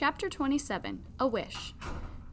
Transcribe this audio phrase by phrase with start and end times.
[0.00, 1.74] Chapter 27 A Wish.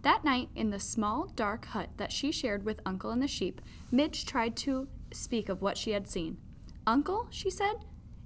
[0.04, 3.60] That night, in the small, dark hut that she shared with Uncle and the sheep,
[3.90, 6.38] Mig tried to speak of what she had seen.
[6.86, 7.78] Uncle, she said.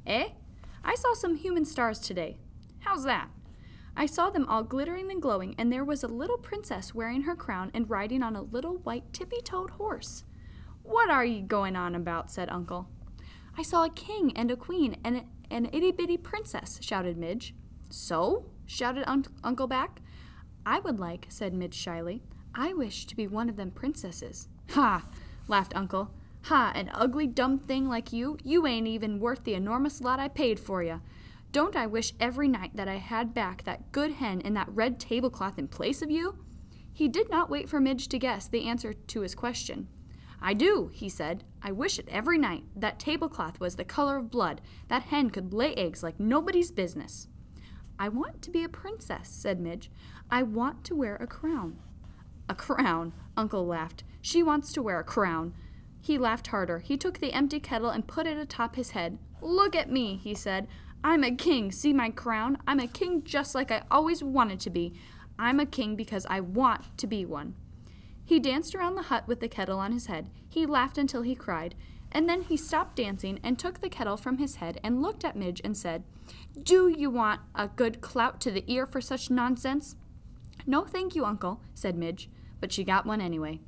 [0.05, 0.31] Eh?
[0.83, 2.37] I saw some human stars today.
[2.79, 3.29] How's that?
[3.95, 7.33] I saw them all glittering and glowing, and there was a little princess wearing her
[7.37, 10.25] crown and riding on a little white tippy toed horse.
[10.83, 12.29] What are ye going on about?
[12.29, 12.89] said Uncle.
[13.57, 17.53] I saw a king and a queen and an itty bitty princess, shouted Mig.
[17.89, 18.51] So?
[18.69, 19.99] Shouted un- Uncle back.
[20.63, 22.21] I would like, said Mig shyly.
[22.53, 24.47] I wish to be one of them princesses.
[24.69, 25.07] Ha!
[25.47, 26.11] laughed Uncle.
[26.43, 26.71] Ha!
[26.75, 28.37] An ugly, dumb thing like you?
[28.43, 31.01] You ain't even worth the enormous lot I paid for you.
[31.51, 34.99] Don't I wish every night that I had back that good hen and that red
[34.99, 36.37] tablecloth in place of you?
[36.93, 39.87] He did not wait for Mig to guess the answer to his question.
[40.39, 41.43] I do, he said.
[41.63, 42.65] I wish it every night.
[42.75, 44.61] That tablecloth was the color of blood.
[44.89, 47.27] That hen could lay eggs like nobody's business.
[47.99, 49.89] I want to be a princess, said Mig.
[50.31, 51.77] I want to wear a crown.
[52.47, 54.05] A crown, Uncle laughed.
[54.21, 55.53] She wants to wear a crown.
[56.01, 56.79] He laughed harder.
[56.79, 59.19] He took the empty kettle and put it atop his head.
[59.41, 60.67] Look at me, he said.
[61.03, 61.73] I'm a king.
[61.73, 62.57] See my crown?
[62.65, 64.93] I'm a king just like I always wanted to be.
[65.37, 67.55] I'm a king because I want to be one.
[68.23, 70.29] He danced around the hut with the kettle on his head.
[70.47, 71.75] He laughed until he cried.
[72.11, 75.35] And then he stopped dancing and took the kettle from his head and looked at
[75.35, 76.03] Mig and said,
[76.61, 79.95] Do you want a good clout to the ear for such nonsense?
[80.65, 82.27] No, thank you, Uncle, said Mig,
[82.59, 83.59] but she got one anyway.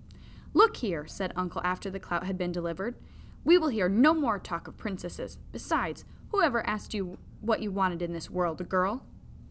[0.54, 2.96] Look here, said Uncle after the clout had been delivered.
[3.44, 5.38] We will hear no more talk of princesses.
[5.52, 9.06] Besides, whoever asked you what you wanted in this world, girl?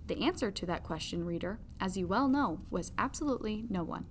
[0.06, 4.06] The answer to that question, reader, as you well know, was absolutely no one.